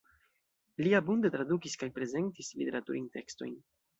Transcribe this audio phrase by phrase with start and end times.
[0.85, 3.55] Li abunde tradukis kaj prezentis literaturajn tekstojn.